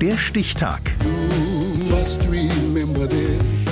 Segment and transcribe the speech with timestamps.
[0.00, 0.80] Der Stichtag.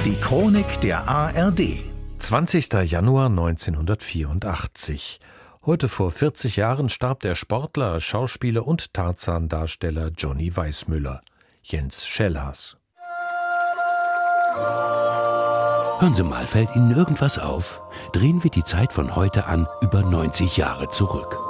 [0.05, 1.79] Die Chronik der ARD.
[2.19, 2.73] 20.
[2.91, 5.21] Januar 1984.
[5.65, 11.21] Heute vor 40 Jahren starb der Sportler, Schauspieler und Tarzan-Darsteller Johnny Weissmüller.
[11.63, 12.77] Jens Schellhaas.
[16.01, 17.81] Hören Sie mal, fällt Ihnen irgendwas auf?
[18.13, 21.46] Drehen wir die Zeit von heute an über 90 Jahre zurück.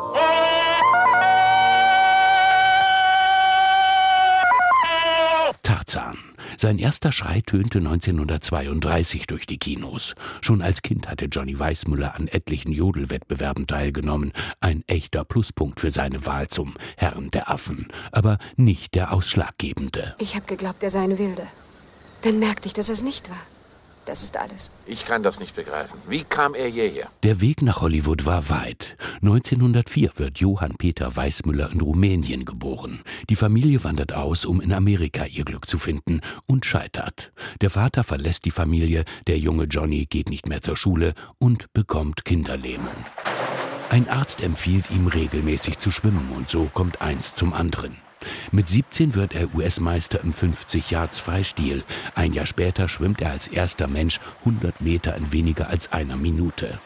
[5.86, 6.18] Tarzan.
[6.58, 10.14] Sein erster Schrei tönte 1932 durch die Kinos.
[10.40, 14.32] Schon als Kind hatte Johnny Weissmuller an etlichen Jodelwettbewerben teilgenommen.
[14.60, 17.88] Ein echter Pluspunkt für seine Wahl zum Herrn der Affen.
[18.12, 20.14] Aber nicht der ausschlaggebende.
[20.18, 21.46] Ich habe geglaubt, er sei eine Wilde.
[22.22, 23.55] Dann merkte ich, dass es nicht war.
[24.06, 24.70] Das ist alles.
[24.86, 25.98] Ich kann das nicht begreifen.
[26.08, 27.08] Wie kam er hierher?
[27.24, 28.94] Der Weg nach Hollywood war weit.
[29.20, 33.02] 1904 wird Johann Peter Weissmüller in Rumänien geboren.
[33.28, 37.32] Die Familie wandert aus, um in Amerika ihr Glück zu finden und scheitert.
[37.60, 42.24] Der Vater verlässt die Familie, der junge Johnny geht nicht mehr zur Schule und bekommt
[42.24, 42.94] Kinderlähmung.
[43.90, 47.96] Ein Arzt empfiehlt ihm regelmäßig zu schwimmen und so kommt eins zum anderen.
[48.52, 51.84] Mit 17 wird er US-Meister im 50 Yards Freistil.
[52.14, 56.80] Ein Jahr später schwimmt er als erster Mensch 100 Meter in weniger als einer Minute.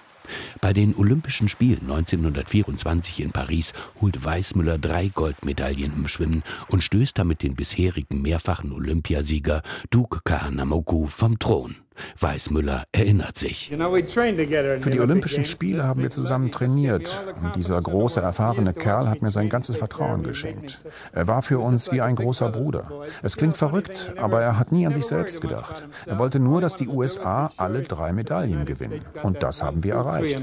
[0.61, 7.19] Bei den Olympischen Spielen 1924 in Paris holt Weißmüller drei Goldmedaillen im Schwimmen und stößt
[7.19, 11.77] damit den bisherigen mehrfachen Olympiasieger Duke Kahanamoku vom Thron.
[12.19, 13.71] Weißmüller erinnert sich.
[13.71, 17.25] Für die Olympischen Spiele haben wir zusammen trainiert.
[17.43, 20.85] Und dieser große, erfahrene Kerl hat mir sein ganzes Vertrauen geschenkt.
[21.13, 22.91] Er war für uns wie ein großer Bruder.
[23.23, 25.87] Es klingt verrückt, aber er hat nie an sich selbst gedacht.
[26.07, 29.01] Er wollte nur, dass die USA alle drei Medaillen gewinnen.
[29.23, 30.41] Und das haben wir erreicht.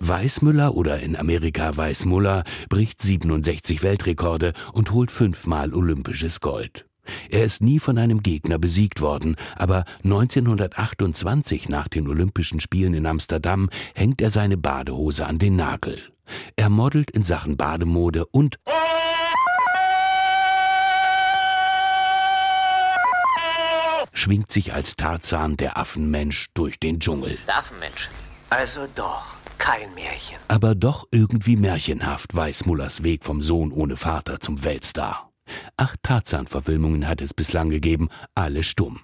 [0.00, 6.86] Weißmüller oder in Amerika Weißmuller bricht 67 Weltrekorde und holt fünfmal olympisches Gold.
[7.30, 13.06] Er ist nie von einem Gegner besiegt worden, aber 1928 nach den Olympischen Spielen in
[13.06, 16.00] Amsterdam hängt er seine Badehose an den Nagel.
[16.56, 18.58] Er modelt in Sachen Bademode und
[24.12, 27.38] schwingt sich als Tarzan der Affenmensch durch den Dschungel.
[27.46, 28.08] Der Affenmensch.
[28.50, 29.24] Also doch,
[29.58, 30.36] kein Märchen.
[30.48, 35.31] Aber doch irgendwie märchenhaft weiß Mullers Weg vom Sohn ohne Vater zum Weltstar.
[35.76, 39.00] Acht Tarzan-Verfilmungen hat es bislang gegeben, alle stumm.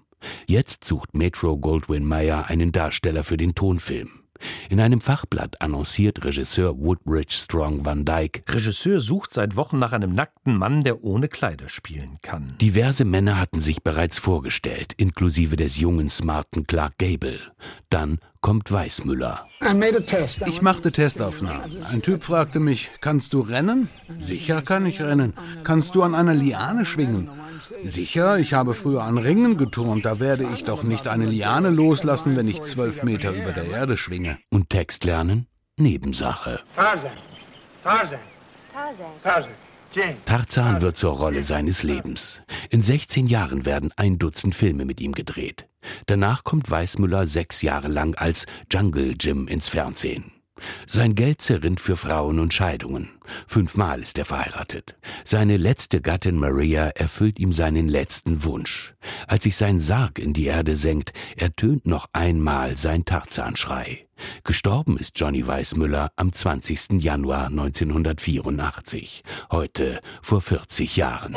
[0.47, 4.18] Jetzt sucht Metro Goldwyn Mayer einen Darsteller für den Tonfilm.
[4.69, 8.43] In einem Fachblatt annonciert Regisseur Woodbridge Strong Van Dyke.
[8.49, 12.55] Regisseur sucht seit Wochen nach einem nackten Mann, der ohne Kleider spielen kann.
[12.61, 17.41] Diverse Männer hatten sich bereits vorgestellt, inklusive des jungen, smarten Clark Gable.
[17.91, 19.47] Dann kommt Weißmüller.
[20.47, 21.83] Ich machte Testaufnahmen.
[21.85, 23.89] Ein Typ fragte mich, kannst du rennen?
[24.21, 25.35] Sicher kann ich rennen.
[25.65, 27.29] Kannst du an einer Liane schwingen?
[27.85, 32.37] Sicher, ich habe früher an Ringen geturnt, da werde ich doch nicht eine Liane loslassen,
[32.37, 34.39] wenn ich zwölf Meter über der Erde schwinge.
[34.51, 35.47] Und Text lernen?
[35.77, 36.61] Nebensache.
[36.75, 37.13] Tarzan.
[37.83, 38.21] Tarzan.
[39.23, 39.51] Tarzan.
[40.25, 42.43] Tarzan wird zur Rolle seines Lebens.
[42.71, 45.67] In 16 Jahren werden ein Dutzend Filme mit ihm gedreht.
[46.07, 50.33] Danach kommt Weißmüller sechs Jahre lang als Jungle Jim ins Fernsehen.
[50.87, 53.11] Sein Geld zerrinnt für Frauen und Scheidungen.
[53.47, 54.97] Fünfmal ist er verheiratet.
[55.25, 58.95] Seine letzte Gattin Maria erfüllt ihm seinen letzten Wunsch.
[59.27, 64.07] Als sich sein Sarg in die Erde senkt, ertönt noch einmal sein Tarzanschrei.
[64.45, 67.01] Gestorben ist Johnny Weissmüller am 20.
[67.03, 69.23] Januar 1984.
[69.51, 71.37] Heute vor 40 Jahren.